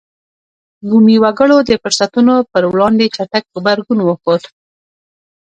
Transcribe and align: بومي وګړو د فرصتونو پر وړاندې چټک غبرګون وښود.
بومي 0.87 1.15
وګړو 1.23 1.57
د 1.69 1.71
فرصتونو 1.81 2.33
پر 2.51 2.63
وړاندې 2.71 3.05
چټک 3.15 3.43
غبرګون 3.53 3.99
وښود. 4.03 4.43